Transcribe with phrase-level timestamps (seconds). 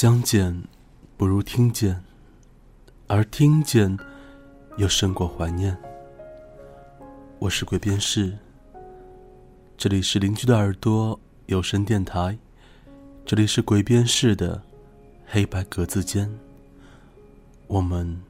[0.00, 0.62] 相见
[1.16, 2.04] 不如听见，
[3.08, 3.98] 而听见
[4.76, 5.76] 又胜过怀念。
[7.40, 8.38] 我是鬼边士，
[9.76, 12.38] 这里是邻居的耳朵有声电台，
[13.26, 14.62] 这里是鬼边士的
[15.26, 16.32] 黑白格子间。
[17.66, 18.22] 我们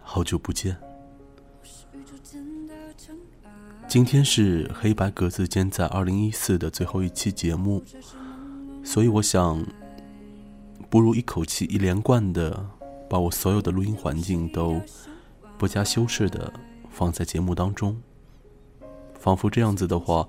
[0.00, 0.74] 好久不见。
[3.86, 7.84] 今天是黑白格子间在二零一四的最后一期节目，
[8.82, 9.62] 所以我想，
[10.90, 12.66] 不如一口气一连贯的
[13.08, 14.80] 把我所有的录音环境都
[15.56, 16.52] 不加修饰的
[16.90, 17.96] 放在节目当中，
[19.18, 20.28] 仿佛这样子的话，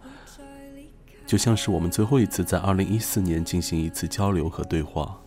[1.25, 5.17] 就像是我们最后一次在二零一四年进行一次交流和对话。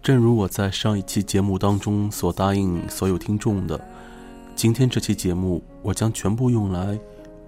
[0.00, 3.80] 正如我在上一期节目当中所答应所有听众的。
[4.54, 6.96] 今天这期节目，我将全部用来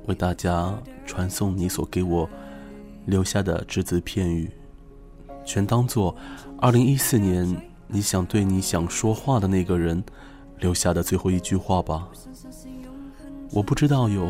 [0.07, 0.77] 为大家
[1.07, 2.29] 传送你所给我
[3.07, 4.51] 留下的只字片语，
[5.49, 6.15] 全当做
[6.59, 10.05] 二零一四年你想对你想说话的那个人
[10.59, 12.07] 留下的最后一句话吧。
[13.51, 14.29] 我不知道有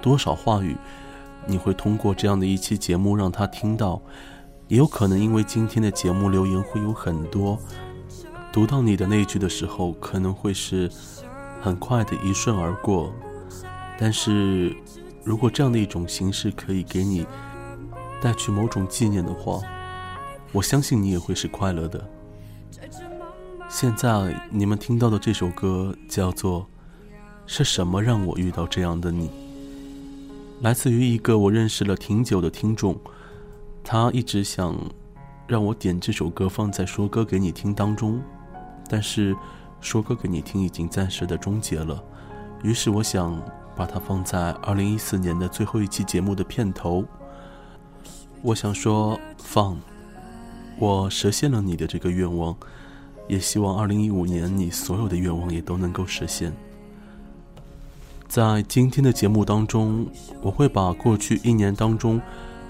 [0.00, 0.74] 多少话语
[1.46, 4.00] 你会通过这样的一期节目让他听到，
[4.68, 7.58] 也有可能因为今天的节目留言会有很多，
[8.50, 10.90] 读到你的那句的时候，可能会是。
[11.64, 13.12] 很快的一瞬而过，
[13.96, 14.74] 但是，
[15.22, 17.24] 如果这样的一种形式可以给你
[18.20, 19.60] 带去某种纪念的话，
[20.52, 22.04] 我相信你也会是快乐的。
[23.68, 26.60] 现在你们听到的这首歌叫做
[27.46, 29.28] 《是什么让我遇到这样的你》，
[30.60, 32.96] 来自于一个我认识了挺久的听众，
[33.82, 34.78] 他一直想
[35.46, 38.22] 让我点这首歌放在说歌给你听当中，
[38.88, 39.36] 但是。
[39.84, 42.00] 说歌给你听已经暂时的终结了，
[42.62, 43.36] 于是我想
[43.74, 47.04] 把它放在二零一四年的最后一期节目的片头。
[48.42, 49.76] 我想说，放，
[50.82, 52.56] 我实现了你的这个愿望，
[53.28, 56.52] 也希望二零一五年你所有的愿望也都能够实现。
[58.26, 60.04] 在今天的节目当中，
[60.40, 62.20] 我会把过去一年当中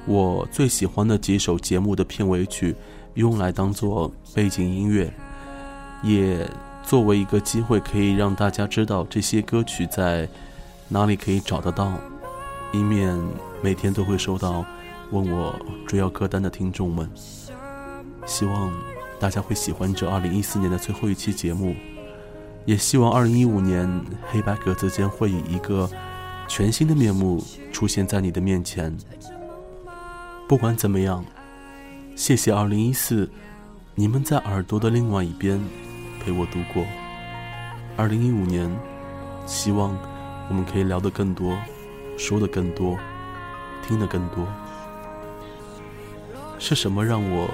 [0.04, 2.76] 我最喜欢的几首节目的片尾曲
[3.14, 5.10] 用来当做背景音乐，
[6.02, 6.46] 也。
[6.84, 10.28] 作为一个机会，可以让大家知道这些歌曲在
[10.88, 11.96] 哪里可以找得到，
[12.72, 13.16] 以免
[13.62, 14.66] 每天都会收到
[15.12, 15.54] 问我
[15.86, 17.08] 追要歌单的听众们。
[18.26, 18.72] 希望
[19.18, 21.74] 大家会喜欢这二零一四年的最后一期节目，
[22.64, 25.88] 也希望二零一五年黑白格子间会以一个
[26.48, 28.96] 全新的面目出现在你的面前。
[30.48, 31.24] 不管怎么样，
[32.14, 33.30] 谢谢二零一四，
[33.94, 35.60] 你们在耳朵的另外一边。
[36.24, 36.86] 陪我度过
[37.96, 38.70] 二零一五年，
[39.44, 39.98] 希望
[40.48, 41.58] 我们可以聊得更多，
[42.16, 42.96] 说的更多，
[43.84, 44.46] 听得更多。
[46.60, 47.50] 是什么让我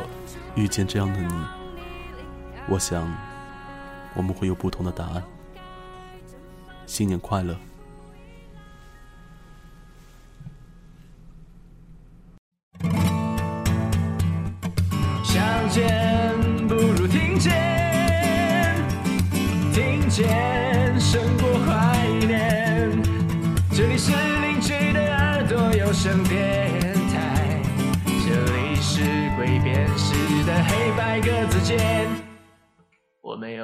[0.59, 1.33] 遇见这样的你？
[2.69, 3.09] 我想，
[4.17, 5.23] 我们会有不同的答案。
[6.85, 7.57] 新年快乐！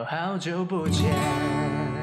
[0.07, 1.94] 好久不见。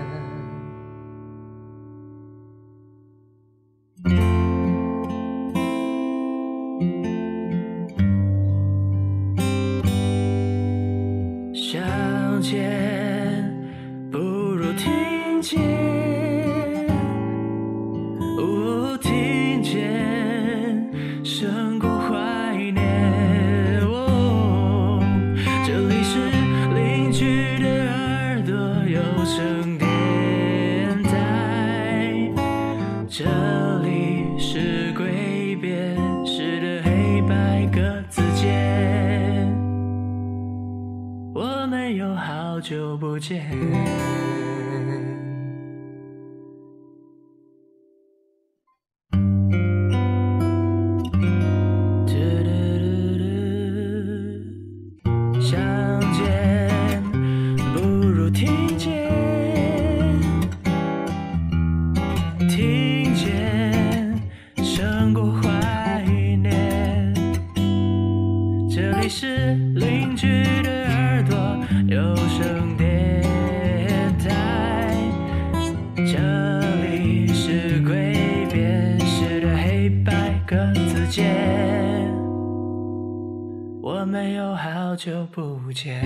[85.31, 86.01] 不见。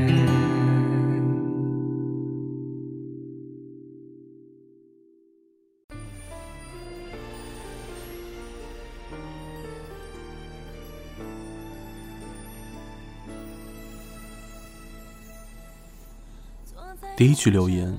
[17.18, 17.96] 第一句留言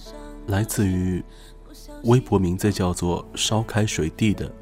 [0.47, 1.25] 来自于
[2.05, 4.53] 微博名字叫做“烧开水地”的，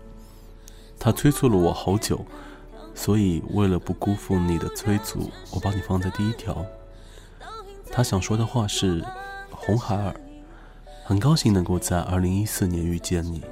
[0.97, 2.25] 他催促了我好久，
[2.95, 6.65] 所以为了不辜负你的催促，我把你放在第一条。
[7.91, 9.05] 他想说的话是
[9.51, 10.15] ：“红孩儿，
[11.05, 13.43] 很高兴能够在二零一四年遇见你，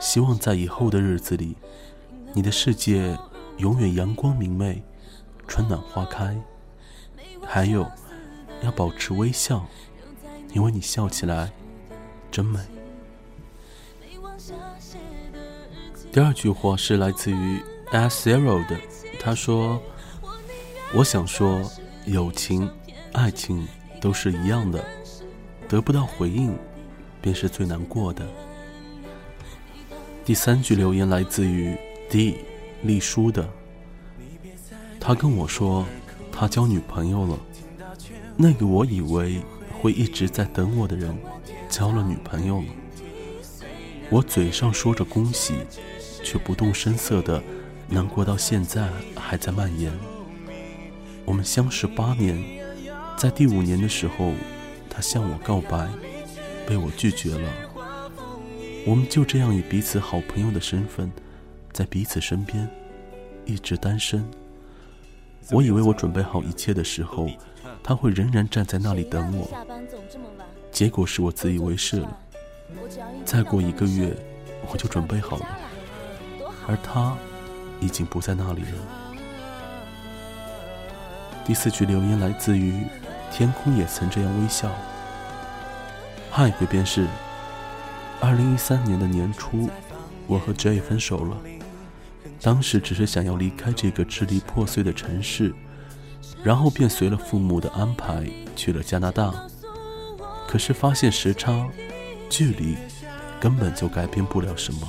[0.00, 1.56] 希望在以后的日子里，
[2.32, 3.18] 你的世界
[3.58, 4.82] 永远阳光明媚，
[5.46, 6.36] 春暖花开。
[7.44, 7.86] 还有，
[8.62, 9.64] 要保持微笑。”
[10.54, 11.52] 因为你笑起来
[12.30, 12.58] 真美。
[16.10, 18.76] 第二句话是来自于 As Zero 的，
[19.20, 19.80] 他说
[20.94, 21.70] ：“我想说，
[22.04, 22.70] 友情、
[23.12, 23.66] 爱情
[24.00, 24.84] 都是一样的，
[25.68, 26.56] 得不到回应，
[27.20, 28.26] 便是最难过的。”
[30.24, 31.76] 第三句留言来自于
[32.10, 32.38] D
[32.82, 33.48] 丽书的，
[34.98, 35.86] 他跟我说，
[36.32, 37.38] 他交女朋友了，
[38.36, 39.42] 那个我以为。
[39.78, 41.16] 会一直在等我的人，
[41.68, 42.66] 交了女朋友了。
[44.08, 45.54] 我嘴上说着恭喜，
[46.24, 47.40] 却不动声色的
[47.88, 49.92] 难过到现在还在蔓延。
[51.24, 52.42] 我们相识八年，
[53.16, 54.32] 在第五年的时候，
[54.88, 55.88] 他向我告白，
[56.66, 57.52] 被我拒绝了。
[58.86, 61.10] 我们就这样以彼此好朋友的身份，
[61.72, 62.68] 在彼此身边，
[63.44, 64.24] 一直单身。
[65.50, 67.28] 我以为我准备好一切的时候。
[67.82, 69.48] 他会仍然站在那里等我，
[70.72, 72.18] 结果是我自以为是了。
[73.24, 74.12] 再过一个月，
[74.72, 75.46] 我就准备好了，
[76.66, 77.16] 而他
[77.80, 78.78] 已经不在那里了。
[81.44, 82.84] 第四句留言来自于
[83.30, 84.70] 天空，也曾这样微笑。
[86.34, 87.06] 下一个便是
[88.20, 89.68] 二零一三年的年初，
[90.26, 91.36] 我和 J 分手了。
[92.40, 95.54] 当时只是想要离开这个支离破碎的城市。
[96.42, 98.24] 然后便随了父母的安排
[98.54, 99.32] 去了加拿大，
[100.46, 101.68] 可是发现时差、
[102.28, 102.76] 距离
[103.40, 104.88] 根本就改变不了什么，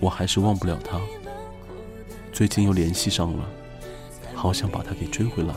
[0.00, 0.98] 我还是忘不了他。
[2.36, 3.48] 最近又联系上了，
[4.34, 5.54] 好想把他给追回来。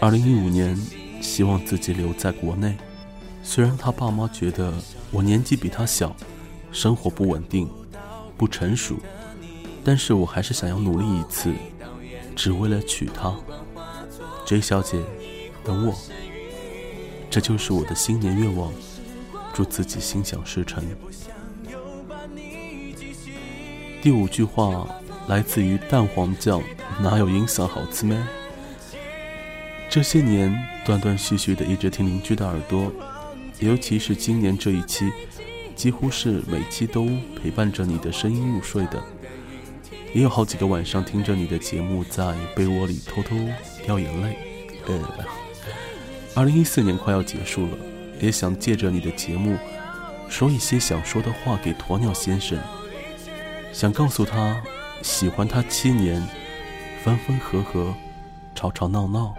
[0.00, 0.78] 二零一五年，
[1.20, 2.76] 希望自己留在国内，
[3.42, 4.72] 虽然他爸妈觉得
[5.10, 6.14] 我年纪比他小，
[6.70, 7.68] 生活不稳定、
[8.36, 8.94] 不成熟，
[9.82, 11.52] 但是我还是想要努力一次。
[12.36, 13.34] 只为了娶她
[14.46, 15.02] ，J 小姐，
[15.64, 15.94] 等我。
[17.28, 18.72] 这就是我的新年愿望，
[19.52, 20.84] 祝自己心想事成。
[24.00, 24.86] 第五句话
[25.28, 26.62] 来自于蛋黄酱，
[27.00, 28.20] 哪有音响好吃咩？
[29.88, 30.54] 这些年
[30.84, 32.92] 断断续续的一直听邻居的耳朵，
[33.60, 35.10] 尤其是今年这一期，
[35.74, 37.08] 几乎是每期都
[37.40, 39.02] 陪伴着你的声音入睡的。
[40.12, 43.36] 也有好几个晚上听着你的节目，在被窝里偷偷
[43.84, 44.36] 掉眼泪。
[44.86, 45.00] 呃，
[46.34, 47.78] 二零一四年快要结束了，
[48.20, 49.56] 也想借着你的节目，
[50.28, 52.58] 说一些想说的话给鸵鸟先生。
[53.72, 54.62] 想告诉他，
[55.04, 56.26] 喜欢他七年，
[57.02, 57.94] 分分合合，
[58.54, 59.34] 吵吵闹闹，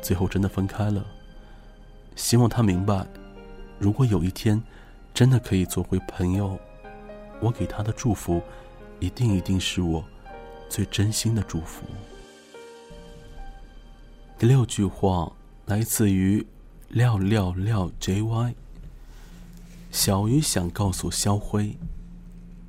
[0.00, 1.04] 最后真的分开了。
[2.14, 3.04] 希望他明白，
[3.76, 4.62] 如果有一天
[5.12, 6.56] 真的可以做回朋友，
[7.40, 8.40] 我给他的祝福。
[9.00, 10.02] 一定一定是我
[10.70, 11.82] 最真心的祝福。
[14.38, 15.30] 第六句话
[15.66, 16.46] 来自于
[16.88, 18.54] 廖廖廖 JY。
[19.90, 21.76] 小鱼想告诉萧辉，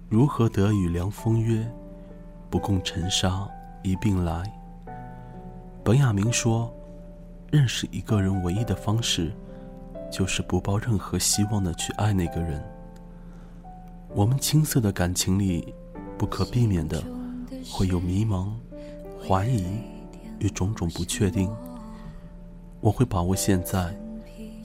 [0.10, 1.72] 如何得与凉风约，
[2.50, 3.48] 不共尘沙
[3.84, 4.44] 一并来。
[5.84, 6.74] 本雅明说，
[7.52, 9.32] 认识一个人唯一的方式，
[10.12, 12.64] 就是不抱任何希望的去爱那个人。
[14.14, 15.74] 我们青涩的感情里。
[16.18, 17.04] 不可避免的
[17.70, 18.48] 会有迷茫、
[19.22, 19.66] 怀疑
[20.40, 21.54] 与种种不确定。
[22.80, 23.94] 我会把握现在，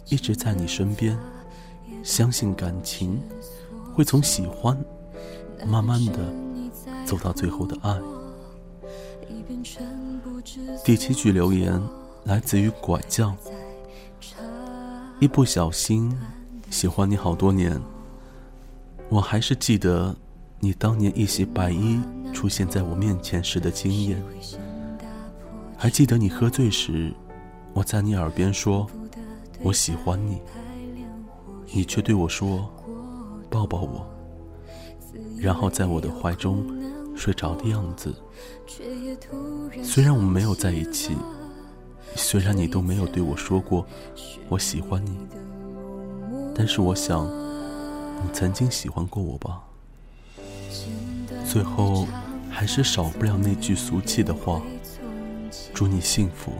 [0.07, 1.19] 一直在你身边，
[2.05, 3.21] 相信感情
[3.93, 4.79] 会从喜欢
[5.67, 6.19] 慢慢的
[7.11, 7.99] 走到最后的爱。
[10.85, 11.83] 第七句留言
[12.23, 13.37] 来自于拐杖，
[15.19, 16.17] 一不小心
[16.71, 17.81] 喜欢你好多年，
[19.09, 20.15] 我还是记得。
[20.63, 21.99] 你当年一袭白衣
[22.35, 24.23] 出现在我面前时的惊艳，
[25.75, 27.11] 还记得你喝醉时，
[27.73, 28.87] 我在你耳边说
[29.63, 30.39] 我喜欢你，
[31.73, 32.69] 你却对我说
[33.49, 34.07] 抱抱我，
[35.39, 36.63] 然后在我的怀中
[37.17, 38.15] 睡着的样子。
[39.83, 41.17] 虽然我们没有在一起，
[42.15, 43.87] 虽然你都没有对我说过
[44.49, 45.19] 我喜欢你，
[46.55, 47.27] 但是我想
[48.23, 49.63] 你曾经喜欢过我吧。
[51.47, 52.07] 最后
[52.49, 54.63] 还是少不了那句俗气的话：
[55.75, 56.53] 祝你幸福。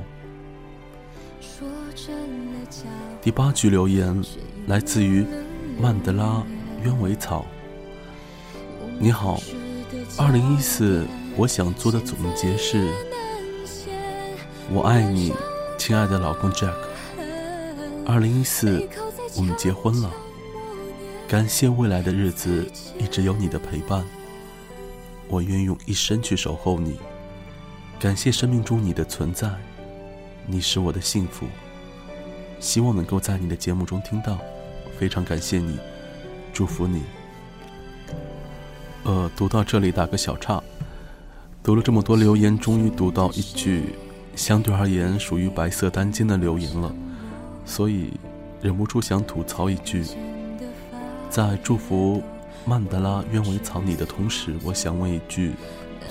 [3.23, 4.25] 第八句留言
[4.67, 5.25] 来自于
[5.79, 6.43] 曼德拉
[6.83, 7.45] 鸢尾草。
[8.99, 9.41] 你好，
[10.19, 12.89] 二零一四，我想做的总结是：
[14.71, 15.33] 我爱你，
[15.79, 16.75] 亲爱的老公 Jack。
[18.07, 18.87] 二零一四，
[19.37, 20.11] 我们结婚了。
[21.29, 24.05] 感谢未来的日子一直有你的陪伴。
[25.29, 26.99] 我愿用一生去守候你，
[27.99, 29.49] 感谢生命中你的存在，
[30.47, 31.47] 你是我的幸福。
[32.59, 34.39] 希望能够在你的节目中听到，
[34.99, 35.79] 非常感谢你，
[36.53, 37.03] 祝福你。
[39.05, 40.63] 呃，读到这里打个小岔，
[41.63, 43.95] 读了这么多留言，终于读到一句
[44.37, 46.95] 相对而言属于白色单肩的留言了，
[47.65, 48.13] 所以
[48.61, 50.05] 忍不住想吐槽一句，
[51.29, 52.23] 在祝福。
[52.67, 55.53] 曼德拉鸢尾草你的同时，我想问一句：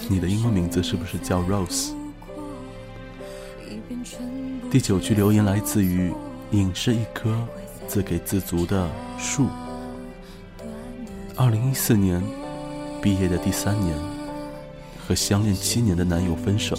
[0.09, 1.91] 你的英文名字是不是叫 Rose？
[4.71, 6.11] 第九句留言来自于
[6.51, 7.31] 影是一棵
[7.87, 9.47] 自给自足的树。
[11.35, 12.19] 二零一四年
[13.01, 13.97] 毕业的第三年，
[15.07, 16.77] 和相恋七年的男友分手，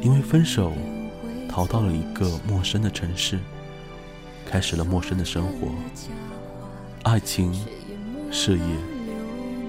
[0.00, 0.72] 因为分手
[1.48, 3.38] 逃到了一个陌生的城市，
[4.44, 5.68] 开始了陌生的生活，
[7.02, 7.54] 爱情。
[8.28, 8.64] 事业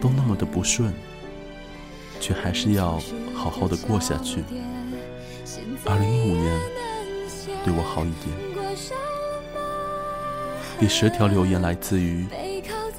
[0.01, 0.91] 都那么的不顺，
[2.19, 2.99] 却还是要
[3.33, 4.43] 好好的过下去。
[5.85, 6.59] 二零一五年，
[7.63, 8.35] 对我好一点。
[10.79, 12.25] 第十条留言来自于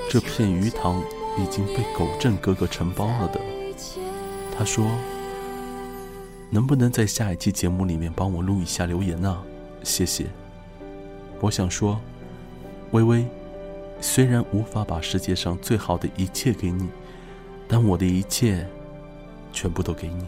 [0.08, 1.02] 这片鱼塘
[1.42, 3.40] 已经被狗镇哥哥承包了的。
[4.56, 4.86] 他说
[6.50, 9.42] ：“能不能在下一期节目里面帮我录一下留言呢？
[9.82, 10.26] 谢谢。”
[11.40, 12.00] 我想说，
[12.90, 13.26] 微微。
[14.00, 16.88] 虽然无法把世界上最好的一切给你，
[17.66, 18.64] 但我的一切
[19.52, 20.24] 全部都给你。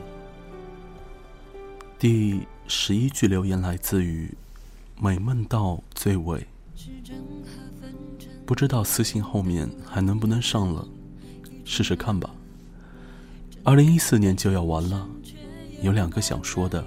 [1.97, 4.29] 第十一句留言来自于
[5.00, 6.45] “美梦到最尾”，
[8.45, 10.85] 不知道私信后面还能不能上了，
[11.70, 12.34] 试试看吧。
[13.62, 15.08] 二零一四年就要完了，
[15.82, 16.84] 有两个想说的。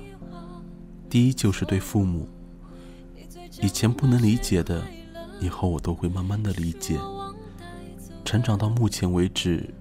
[1.10, 2.28] 第一就是对父母，
[3.62, 4.84] 以前不能理解的。
[5.40, 7.00] 以后我都会慢慢的理解。
[8.26, 9.74] 成长到目前为止，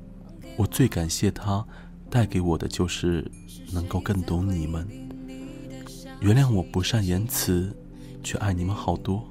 [0.56, 1.64] 我最感谢他
[2.08, 3.28] 带给我的就是
[3.72, 4.88] 能够更懂你们。
[6.20, 7.76] 原谅我不善言辞，
[8.22, 9.28] 却爱你们好多。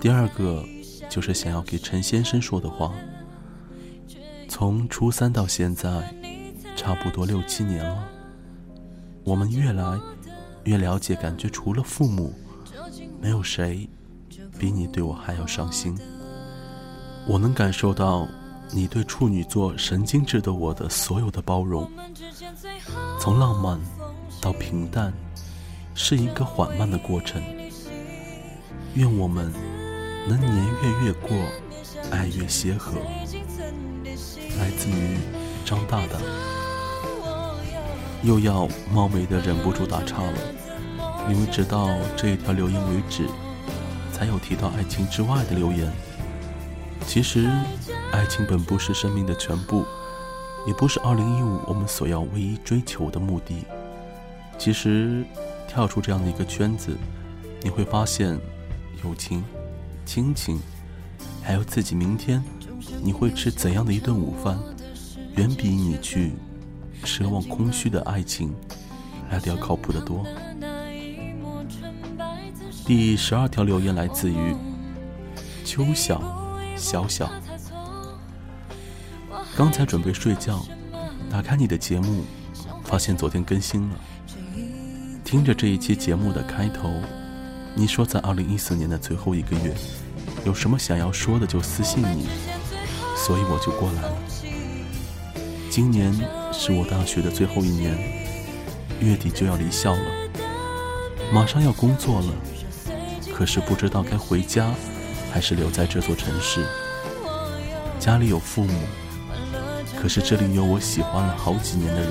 [0.00, 0.64] 第二个
[1.10, 2.94] 就是想要给陈先生说的话。
[4.56, 6.14] 从初三到现在，
[6.76, 8.08] 差不多六七年了，
[9.24, 9.98] 我们越来
[10.62, 12.32] 越了解，感觉除了父母，
[13.20, 13.88] 没有谁。
[14.56, 15.98] 比你对我还要上心。
[17.26, 18.28] 我能感受到
[18.70, 21.90] 你对处女座神经质的我的所有的包容。
[23.18, 23.76] 从浪漫
[24.40, 25.12] 到平淡，
[25.96, 27.42] 是一个缓慢的过程。
[28.94, 29.52] 愿我们
[30.28, 31.36] 能年月越过，
[32.12, 32.92] 爱越协和。
[34.58, 35.16] 来自于
[35.64, 36.18] 张大大。
[38.22, 40.38] 又要冒昧的忍不住打岔了，
[41.30, 43.28] 因为直到这一条留言为止。
[44.12, 45.92] 才有提到爱情之外的留言。
[47.04, 47.50] 其实，
[48.12, 49.84] 爱情本不是生命的全部，
[50.68, 53.64] 也不是2015我们所要唯一追求的目的。
[54.56, 55.24] 其实，
[55.66, 56.96] 跳出这样的一个圈子，
[57.60, 58.38] 你会发现，
[59.02, 59.44] 友情、
[60.06, 60.60] 亲情，
[61.42, 62.40] 还有自己明天
[63.04, 64.58] 你会吃怎样的一顿午饭，
[65.36, 66.32] 远比你去
[67.04, 68.50] 奢望空虚的爱情
[69.30, 70.24] 来的要靠谱的多。
[72.86, 74.56] 第十二条留言来自于
[75.66, 76.22] 秋晓
[76.76, 77.30] 小小。
[79.54, 80.64] 刚才准备睡觉，
[81.30, 82.24] 打开你的节目，
[82.84, 83.96] 发现昨天更新了。
[85.22, 86.90] 听着这一期节目的开头，
[87.74, 89.74] 你说在二零一四年的最后一个月，
[90.46, 92.26] 有什么想要说的就私信你，
[93.24, 94.16] 所以我就过来了。
[95.70, 96.12] 今年
[96.52, 97.96] 是我大学的最后一年，
[99.00, 100.02] 月底就要离校了，
[101.32, 102.26] 马上要工作了。
[103.34, 104.74] 可是不知道该回家，
[105.32, 106.66] 还是留在这座城市。
[107.98, 108.78] 家里有父母，
[109.98, 112.10] 可是这里有我喜欢了好几年的人。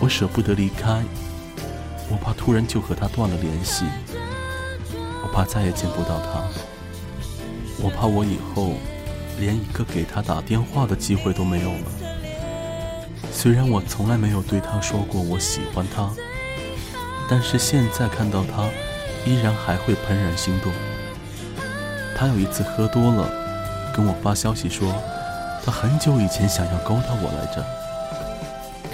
[0.00, 1.04] 我舍不得离开，
[2.10, 3.84] 我怕突然就和他断了联系，
[5.22, 6.42] 我怕再也见不到他，
[7.80, 8.72] 我怕我以后
[9.38, 11.84] 连一个给他打电话的机会都没有了。
[13.32, 16.10] 虽然我从来没有对他说过我喜欢他，
[17.28, 18.68] 但是现在看到他，
[19.24, 20.72] 依然还会怦然心动。
[22.16, 23.28] 他有一次喝多了，
[23.94, 24.90] 跟我发消息说，
[25.64, 27.64] 他很久以前想要勾搭我来着。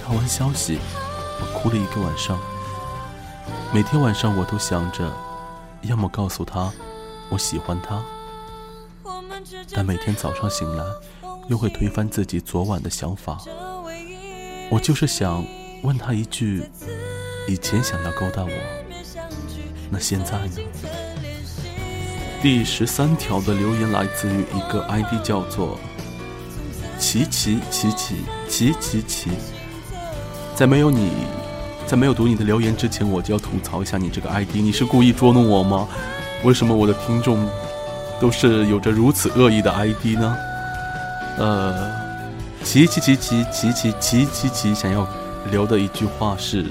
[0.03, 0.81] 看完消息，
[1.41, 2.39] 我哭了一个晚上。
[3.73, 5.11] 每天晚上我都想着，
[5.83, 6.73] 要么告诉他
[7.29, 8.03] 我喜欢他，
[9.75, 10.85] 但每天早上醒来，
[11.49, 13.39] 又会推翻自己昨晚的想法。
[14.71, 15.45] 我就是想
[15.83, 16.63] 问他一句：
[17.47, 18.51] 以前想要勾搭我，
[19.91, 20.57] 那现在呢？
[22.43, 25.79] 第十三条的留言来自于一个 ID 叫做
[26.99, 28.17] “奇奇奇奇
[28.49, 29.31] 奇奇奇”。
[30.57, 31.11] 在没有你，
[31.87, 35.89] 在没有读你的留言之前，我就要吐槽一下你这个 ID，你是故意捉弄我吗？
[36.45, 37.49] 为什么我的听众
[38.23, 40.37] 都是有着如此恶意的 ID 呢？
[41.39, 41.91] 呃，
[42.63, 45.05] 奇奇奇奇奇奇奇奇奇想要
[45.51, 46.65] 留的一句话是：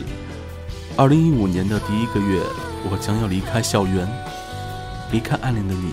[0.95, 2.41] 二零一五年的第一个月，
[2.89, 4.07] 我将要离开校园。
[5.11, 5.91] 离开暗恋的你，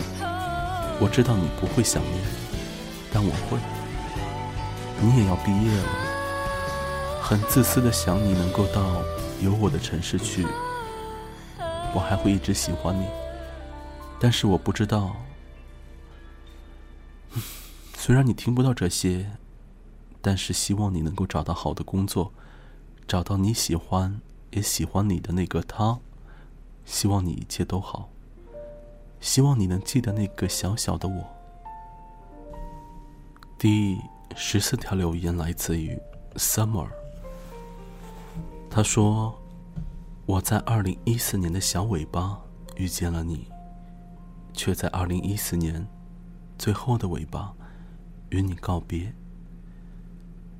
[1.01, 2.23] 我知道你不会想念，
[3.13, 3.59] 但我会。
[5.01, 5.89] 你也要毕业了，
[7.21, 8.81] 很自私的想你能够到
[9.41, 10.47] 有我的城市去。
[11.93, 13.07] 我还会一直喜欢你，
[14.21, 15.17] 但是我不知道。
[17.97, 19.33] 虽然你听不到这些，
[20.23, 22.33] 但是希望你能够找到好的工作，
[23.07, 25.99] 找到你喜欢也喜欢你的那个他。
[26.85, 28.09] 希望你一切都好。
[29.21, 31.25] 希望你能记得那个小小的我。
[33.59, 33.99] 第
[34.37, 35.99] 十四条留言来自于
[36.37, 36.89] Summer，
[38.71, 39.37] 他说
[40.25, 42.41] ：“我在二零一四年的小尾巴
[42.77, 43.49] 遇见了你，
[44.53, 45.85] 却在二零一四年
[46.59, 47.55] 最后的尾巴
[48.31, 49.15] 与你告别。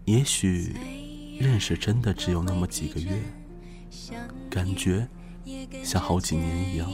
[0.05, 0.75] 也许
[1.39, 3.21] 认识真的只有那么几个月，
[4.49, 5.07] 感觉
[5.83, 6.91] 像好几年一样。”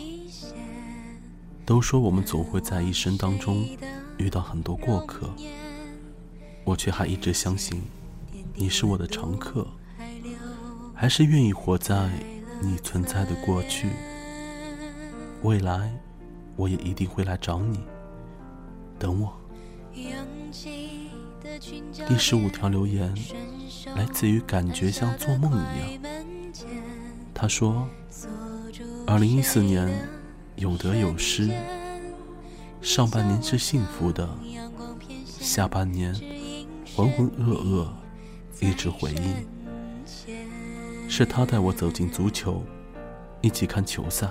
[1.66, 3.66] 都说我们总会在一生当中
[4.18, 5.30] 遇到很多过客，
[6.62, 7.82] 我却还一直相信
[8.54, 9.66] 你是我的常客，
[10.94, 12.10] 还是愿意活在
[12.60, 13.88] 你存在的过去。
[15.42, 15.90] 未来
[16.56, 17.80] 我也一定会来找你，
[19.04, 19.30] 等我。
[22.08, 23.14] 第十五条留言
[23.94, 26.02] 来自于感觉像做梦一样，
[27.34, 27.86] 他说：
[29.06, 29.92] 二零一四年。
[30.56, 31.50] 有得有失，
[32.80, 34.28] 上半年是幸福的，
[35.26, 36.14] 下半年
[36.94, 37.88] 浑浑噩噩，
[38.60, 39.44] 一直回忆。
[41.08, 42.62] 是他带我走进足球，
[43.40, 44.28] 一起看球赛，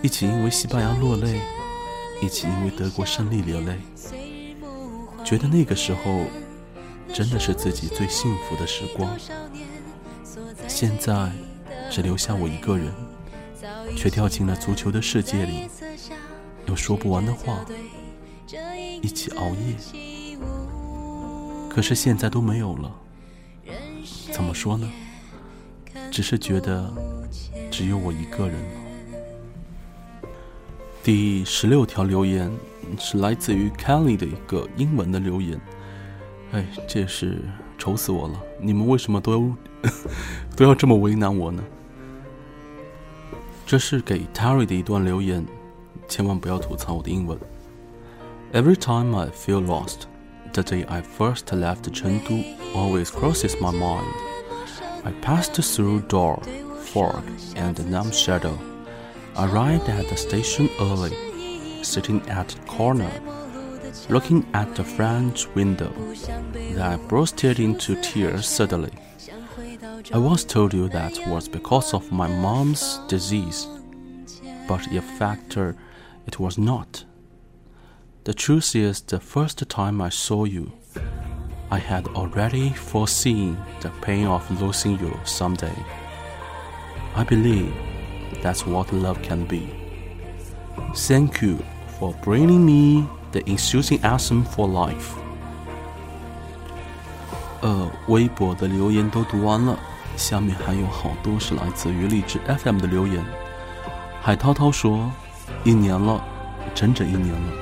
[0.00, 1.40] 一起因为西班牙落泪，
[2.22, 3.78] 一起因为德国胜利流泪。
[5.24, 6.24] 觉得那个时候
[7.12, 9.16] 真的是自己最幸福的时光。
[10.66, 11.30] 现在
[11.90, 12.92] 只留下我一个人。
[13.96, 15.68] 却掉进了足球的世界里，
[16.66, 17.64] 有说不完的话，
[19.02, 19.74] 一起熬夜。
[21.68, 22.90] 可是现在都没有了，
[24.32, 24.90] 怎么说呢？
[26.10, 26.90] 只是觉得
[27.70, 28.79] 只有我一个人了。
[31.02, 32.50] 第十六条留言
[32.98, 35.58] 是来自于 Kelly 的一个英文的留言，
[36.52, 37.42] 哎，这是
[37.78, 38.38] 愁死我了！
[38.60, 39.54] 你们为什么都
[40.54, 41.64] 都要这么为难我呢？
[43.66, 45.46] 这是给 Terry 的一段留言，
[46.06, 47.38] 千万不要吐槽我的英文。
[48.52, 50.02] Every time I feel lost,
[50.52, 54.04] the day I first left Chengdu always crosses my mind.
[55.02, 56.42] I passed through Door,
[56.92, 57.22] Fork,
[57.54, 58.69] and numb Shadow.
[59.36, 63.10] I arrived at the station early, sitting at the corner,
[64.08, 65.92] looking at the French window.
[66.52, 68.92] Then I burst into tears suddenly.
[70.12, 73.66] I once told you that was because of my mom's disease,
[74.66, 75.72] but in fact, uh,
[76.26, 77.04] it was not.
[78.24, 80.72] The truth is, the first time I saw you,
[81.70, 85.76] I had already foreseen the pain of losing you someday.
[87.14, 87.72] I believe
[88.42, 89.68] that's what love can be.
[90.94, 91.58] Thank you
[91.98, 95.14] for bringing me the enthusiasm for life.
[97.60, 99.78] 呃，微博的留言都读完了，
[100.16, 103.22] 下面还有好多是来自于荔枝 FM 的留言。
[104.22, 105.10] 海涛涛说
[105.62, 106.22] ：“一年了，
[106.74, 107.52] 整整一年了，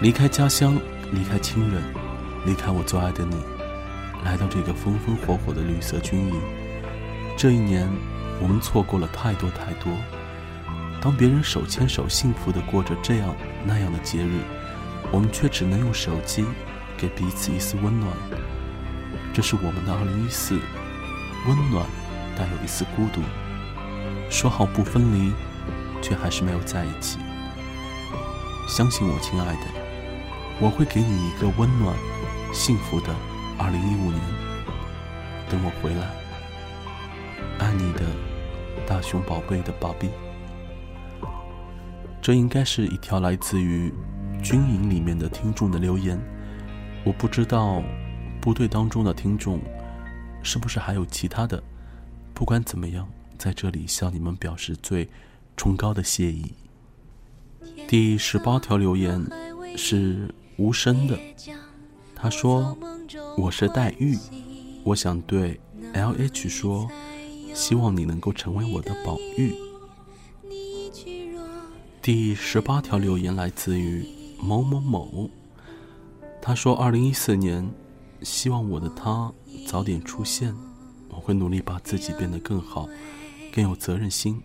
[0.00, 0.76] 离开家乡，
[1.12, 1.82] 离开亲人，
[2.44, 3.36] 离开我最爱的你，
[4.24, 6.34] 来到这个风风火火的绿色军营。
[7.36, 7.88] 这一年，
[8.44, 9.90] 我们错过了太多太多。
[11.00, 14.42] 当别人手牵手幸福的过着这样那样的节日，
[15.10, 16.44] 我们却只能用手机
[16.94, 18.12] 给彼此一丝温暖。
[19.32, 20.60] 这是我们的二零一四，
[21.48, 21.86] 温暖，
[22.36, 23.22] 带有一丝孤独。
[24.28, 25.32] 说好不分离，
[26.02, 27.18] 却还是没有在一起。
[28.68, 29.66] 相信我，亲爱的，
[30.60, 31.96] 我会给你一个温暖、
[32.52, 33.14] 幸福的
[33.58, 34.20] 二零一五年。
[35.48, 36.10] 等我回来，
[37.58, 38.00] 爱你的
[38.86, 40.08] 大熊宝贝的宝贝。
[42.22, 43.92] 这应该是一条来自于
[44.42, 46.18] 军营里面的听众的留言。
[47.04, 47.82] 我不知道
[48.40, 49.60] 部队当中的听众
[50.42, 51.62] 是不是还有其他的。
[52.32, 53.06] 不管怎么样，
[53.38, 55.08] 在这里向你们表示最
[55.56, 56.54] 崇高的谢意。
[57.86, 59.22] 第十八条留言
[59.76, 61.18] 是无声的，
[62.14, 62.76] 他说
[63.36, 64.16] ：“我是黛玉，
[64.82, 65.60] 我想对
[65.92, 66.88] L H 说，
[67.54, 69.54] 希望你能够成为我的宝玉。”
[72.02, 74.04] 第十八条留言来自于
[74.38, 75.30] 某某某，
[76.42, 77.66] 他说：“二零一四年，
[78.20, 79.32] 希望我的他
[79.66, 80.54] 早点出现，
[81.08, 82.86] 我会努力把自己变得更好，
[83.50, 84.42] 更有责任心。”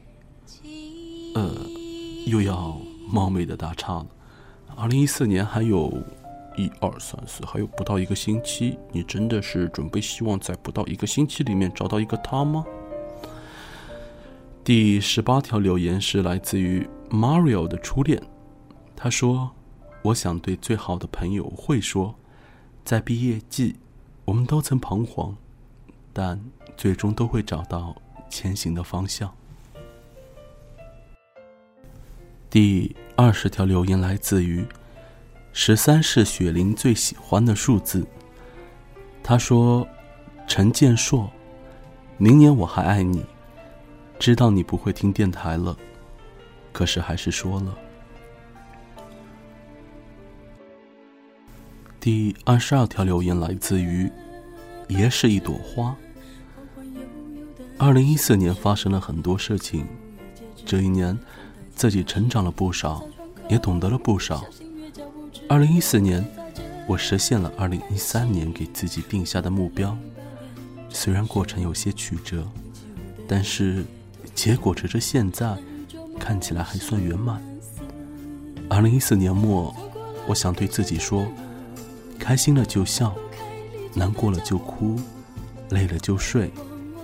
[1.35, 1.53] 呃，
[2.25, 2.77] 又要。
[3.11, 4.05] 冒昧的打岔了，
[4.75, 5.91] 二零一四年还有
[6.55, 12.63] 一二三四，还有不到一个星期，你真的是准备希望在不到一个星期里面找到一个他吗？
[14.63, 18.21] 第十八条留言是来自于 Mario 的初恋，
[18.95, 19.49] 他说
[20.03, 22.13] ：“我想对最好的朋友会说，
[22.85, 23.77] 在毕业季，
[24.25, 25.35] 我们都曾彷徨，
[26.13, 26.39] 但
[26.77, 27.95] 最终都会找到
[28.29, 29.33] 前行的方向。”
[32.47, 34.63] 第二十条留言来自于
[35.51, 38.05] 十三是雪玲最喜欢的数字。
[39.23, 39.87] 他说
[40.47, 41.31] ：“陈建硕，
[42.17, 43.25] 明年我还爱你。
[44.19, 45.75] 知道你不会听电台了，
[46.71, 47.75] 可是还是说了。”
[51.99, 54.11] 第二十二条留言来自于
[54.89, 55.95] 爷是一朵花。
[57.77, 59.87] 二零一四年发生了很多事情，
[60.65, 61.17] 这一年。
[61.75, 63.07] 自己成长了不少，
[63.47, 64.43] 也懂得了不少。
[65.47, 66.21] 二零一四年，
[66.85, 69.97] 我实现了二零一三年给自己定下的目标。
[70.89, 72.45] 虽然过程有些曲折，
[73.29, 73.85] 但是
[74.39, 75.53] 结果直至现在
[76.17, 77.43] 看起来还算圆满。
[78.69, 79.75] 二零一四年末，
[80.27, 81.27] 我想对自己说：
[82.17, 83.13] 开心了就笑，
[83.93, 84.95] 难过了就哭，
[85.71, 86.49] 累了就睡，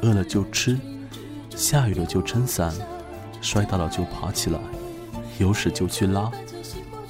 [0.02, 0.80] 饿了就吃，
[1.58, 2.74] 下雨了就撑伞。
[3.42, 4.60] 摔倒了就爬起来，
[5.38, 6.32] 有屎就去拉，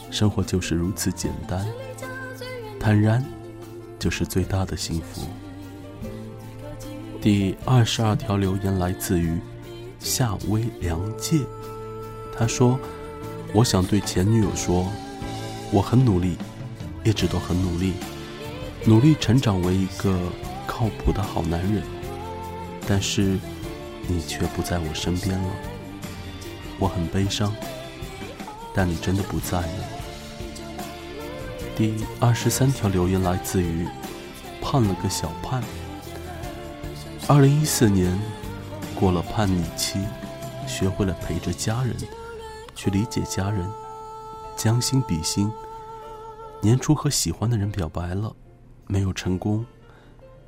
[0.09, 1.63] 生活就是如此简单，
[2.79, 3.23] 坦然
[3.99, 5.21] 就是最大的幸福。
[7.21, 9.39] 第二十二条留言来自于
[10.05, 11.39] 夏威良介，
[12.37, 12.79] 他说
[13.55, 14.85] ：“我想对前女友说，
[15.71, 16.37] 我很努力，
[17.03, 17.93] 一直都很努力，
[18.85, 20.15] 努力成长为一个
[20.67, 21.81] 靠谱的好男人，
[22.87, 23.39] 但是
[24.07, 25.49] 你却不在我身边了。”
[26.77, 27.51] 我很悲伤，
[28.75, 29.73] 但你真的不在了。
[31.75, 33.87] 第二十三条留言来自于
[34.61, 35.63] 盼了个小盼。
[37.27, 38.15] 二零一四年
[38.95, 39.99] 过了叛逆期，
[40.65, 41.93] 学会了陪着家人，
[42.73, 43.69] 去理解家人，
[44.55, 45.51] 将心比心。
[46.61, 48.33] 年初和喜欢的人表白了，
[48.87, 49.65] 没有成功，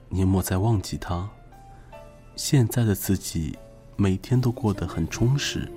[0.10, 1.30] 年末再忘记他。
[2.36, 3.58] 现在的自己
[3.98, 5.70] 每天都过得很充实。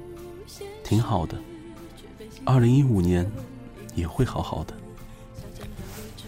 [0.85, 1.37] 挺好的，
[2.45, 3.31] 二零一五年
[3.95, 4.75] 也会好好的。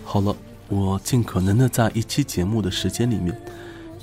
[0.04, 0.36] 好了，
[0.68, 3.40] 我尽可能的在一期节目的时间里面，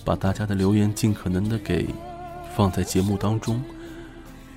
[0.04, 1.88] 把大家的留言尽可能的给
[2.60, 3.63] 放在节目当中。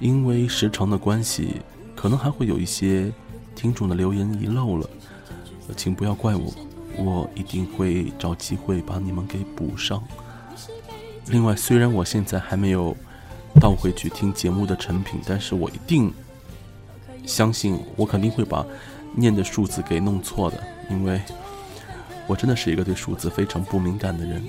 [0.01, 1.61] 因为时长的关系，
[1.95, 3.12] 可能还会有一些
[3.55, 4.91] 听众的留言遗漏了，
[5.77, 6.53] 请不要怪我，
[6.97, 10.03] 我一定会找机会把你们给补上。
[11.29, 12.97] 另外，虽然我现在还没有。
[13.61, 16.11] 倒回去听节目的成品，但是我一定
[17.27, 18.65] 相信，我肯定会把
[19.15, 21.21] 念的数字给弄错的，因为
[22.27, 24.43] 我真的是一个对数字非常不敏感的人。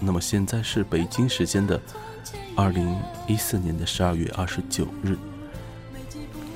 [0.00, 1.78] 那么现在是北京时间的
[2.54, 5.16] 二零一四年的十二月二十九日，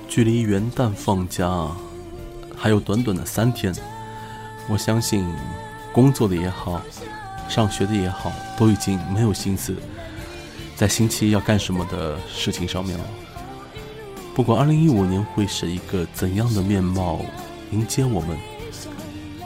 [0.09, 1.68] 距离元旦放假
[2.56, 3.74] 还有短短的三天，
[4.68, 5.26] 我相信
[5.92, 6.80] 工作的也好，
[7.48, 9.76] 上学的也好，都已经没有心思。
[10.76, 13.04] 在星期一要干什么的事情上面了。
[14.35, 17.20] 不管二零一五年会是一个怎样的面貌
[17.72, 18.38] 迎接我们，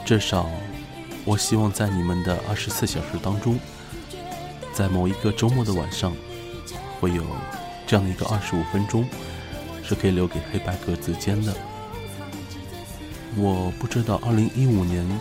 [0.05, 0.49] 至少，
[1.25, 3.59] 我希望在你们的二十四小时当中，
[4.75, 6.13] 在某一个周末的晚上，
[6.99, 7.23] 会有
[7.87, 9.07] 这样的一个二十五分钟，
[9.81, 11.55] 是可以留给黑白格子间的。
[13.37, 15.19] 我不知道2015年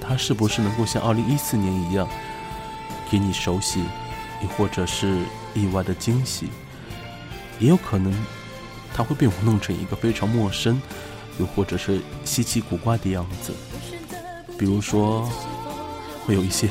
[0.00, 2.08] 它是不是能够像2014年一样，
[3.10, 3.82] 给你熟悉，
[4.40, 6.48] 亦或者是意外的惊喜。
[7.58, 8.14] 也有可能，
[8.94, 10.80] 它会被我弄成一个非常陌生，
[11.40, 13.52] 又或者是稀奇古怪的样子。
[14.56, 15.28] 比如说，
[16.24, 16.68] 会有一些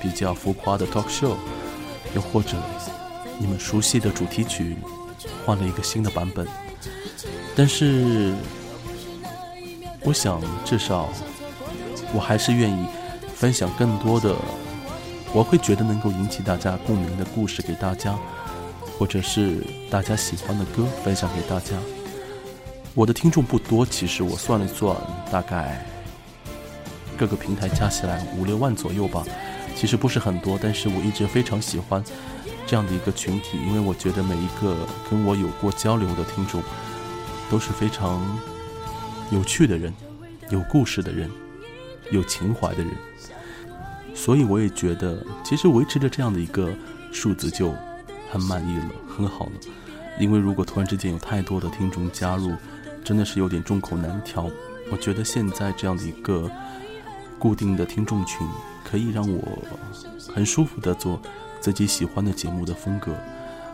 [0.00, 1.34] 比较浮夸的 talk show，
[2.14, 2.56] 又或者
[3.38, 4.76] 你们熟悉的主题曲
[5.44, 6.46] 换了一个新的版本。
[7.56, 8.34] 但是，
[10.02, 11.08] 我想至少
[12.12, 12.86] 我还是愿意
[13.34, 14.34] 分享更多的，
[15.32, 18.18] 我会觉得能够引起大家共鸣的故事给大家。
[18.98, 21.74] 或者是大家喜欢的歌分享给大家。
[22.94, 24.94] 我的听众不多，其实我算了算，
[25.32, 25.86] 大概
[27.20, 29.22] 各个平台加起来五六万左右吧。
[29.76, 32.02] 其实不是很多，但是我一直非常喜欢
[32.66, 34.74] 这样的一个群体，因为我觉得每一个
[35.10, 36.62] 跟我有过交流的听众
[37.50, 38.22] 都是非常
[39.30, 39.92] 有趣的人，
[40.48, 41.30] 有故事的人，
[42.10, 42.90] 有情怀的人。
[44.14, 46.72] 所以我也觉得，其实维持着这样的一个
[47.12, 47.74] 数字就。
[48.32, 49.52] 很满意了，很好了。
[50.20, 52.52] 因为如果突然之间有太多的听众加入，
[53.02, 54.48] 真的是有点众口难调。
[54.88, 56.48] 我觉得现在这样的一个
[57.40, 58.46] 固定的听众群，
[58.84, 59.42] 可以让我
[60.32, 61.20] 很舒服的做
[61.60, 63.12] 自己喜欢的节目的风格。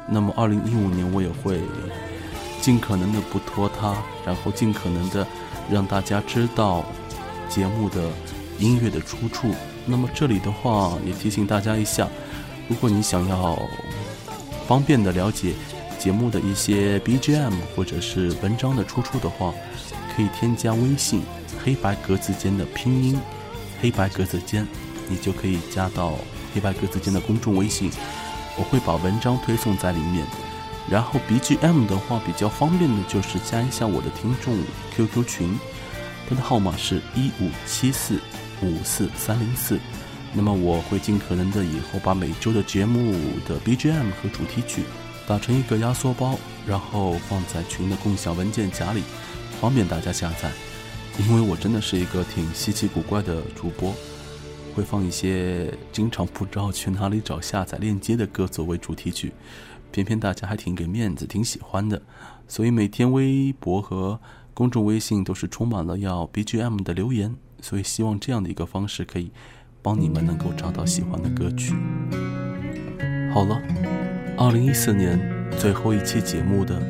[0.08, 1.60] 那么，二零一五年我也会
[2.62, 5.26] 尽可能的不拖沓，然后尽可能的
[5.70, 6.84] 让大家知道
[7.48, 8.10] 节目的
[8.58, 9.52] 音乐的出处。
[9.84, 12.08] 那么这里的话，也提醒大家一下，
[12.68, 13.58] 如果你想要。
[14.66, 15.54] 方便的了解
[15.96, 19.54] 节目的一些 BGM 或者是文章的出处的话，
[20.12, 21.22] 可以添加微信
[21.62, 23.16] “黑白格子间”的拼音
[23.80, 24.66] “黑白格子间”，
[25.08, 26.14] 你就可以加到
[26.54, 27.90] 黑白格子间的公众微信，
[28.56, 30.26] 我会把文章推送在里面。
[30.88, 34.56] 然后 BGM 的话，比较方便的就是加一下我的听众
[34.94, 35.58] QQ 群，
[36.28, 38.20] 它的号码是一五七四
[38.62, 39.80] 五四三零四。
[40.32, 43.12] 那么我会尽可能的以后把每周的节目
[43.48, 44.82] 的 BGM 和主题曲
[45.26, 49.02] 打成一个压缩包，然后放在群的共享文件夹里，
[49.60, 50.50] 方便大家下载。
[51.18, 53.94] 因为我真的是一个挺稀奇古怪的主播，
[54.74, 59.32] 会放一些经常不知道去哪里找下载链接的歌作为主题曲，
[59.90, 62.02] 偏偏大家还挺给面子，挺喜欢的。
[62.46, 64.20] 所以每天微博和
[64.54, 69.30] 公众微信都是充满了要 BGM 的留言，所以希望这样的一个方式可以。
[69.82, 71.72] 帮你们能够找到喜欢的歌曲。
[73.32, 73.56] 好了，
[74.36, 75.16] 二零一四年
[75.56, 76.82] 最后一期节目的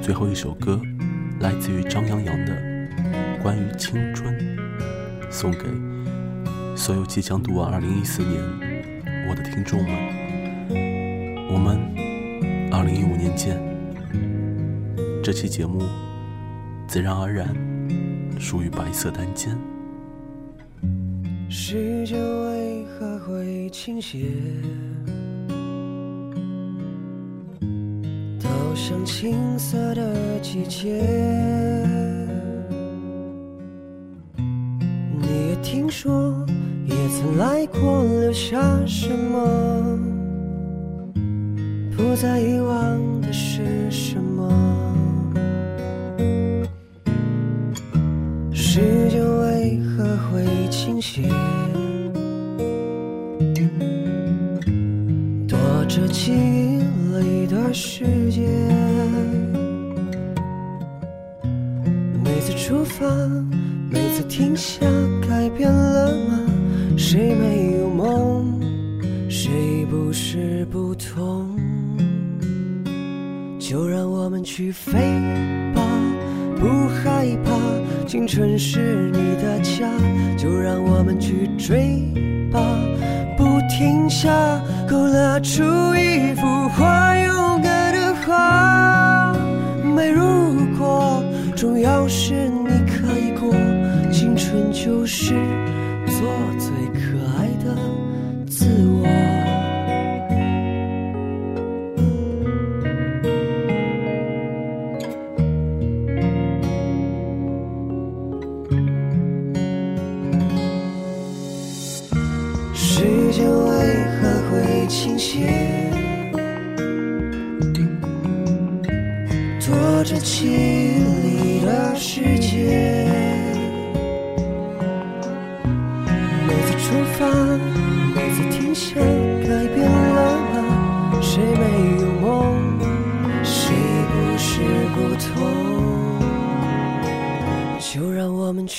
[0.00, 0.80] 最后一首歌，
[1.40, 2.52] 来自于张阳阳的
[3.42, 4.34] 《关于青春》，
[5.30, 5.64] 送给
[6.76, 8.40] 所有即将读完二零一四年
[9.28, 9.92] 我的听众们。
[11.50, 11.78] 我们
[12.72, 13.58] 二零一五年见。
[15.22, 15.82] 这期节目
[16.86, 17.48] 自然而然
[18.40, 19.56] 属于白色单间。
[21.48, 24.26] 时间为何会倾斜，
[28.40, 31.02] 都像青涩的季节？
[35.90, 36.34] 说，
[36.86, 39.98] 也曾来过，留下什么？
[41.96, 44.94] 不再遗忘的是什么？
[48.52, 51.28] 时间为何会倾斜？
[55.48, 56.78] 躲着记忆
[57.18, 58.46] 里的世界，
[62.22, 63.06] 每次出发，
[64.00, 64.86] 每次停下，
[65.28, 66.38] 改变了吗？
[66.96, 68.60] 谁没有梦？
[69.28, 71.48] 谁不是不同？
[73.58, 74.92] 就让我们去飞
[75.74, 75.82] 吧，
[76.60, 79.88] 不害怕，青春是你的家。
[80.36, 82.00] 就让我们去追
[82.52, 82.60] 吧。
[83.36, 84.30] 不停下，
[84.88, 85.64] 勾勒出
[85.96, 89.32] 一幅画，勇敢的画。
[89.82, 90.22] 没如
[90.78, 91.20] 果，
[91.56, 92.68] 重要是你。
[94.38, 95.34] 春就是
[96.06, 96.22] 做
[96.60, 97.74] 最可爱的
[98.46, 99.27] 自我。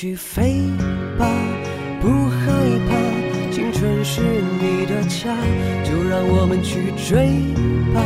[0.01, 0.61] 去飞
[1.17, 1.27] 吧，
[1.99, 2.47] 不害
[2.87, 5.35] 怕，青春是你的家，
[5.83, 7.43] 就让我们去追
[7.93, 8.01] 吧，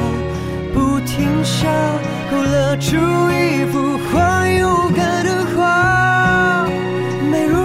[0.74, 1.70] 不停下，
[2.32, 6.66] 勾勒出一幅画，勇敢的画。
[7.30, 7.60] 没如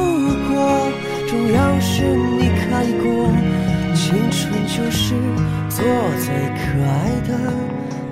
[0.52, 0.92] 果，
[1.26, 3.32] 重要是你开过，
[3.94, 5.14] 青春就是
[5.70, 5.82] 做
[6.20, 7.32] 最可爱的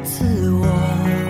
[0.02, 1.25] 自我。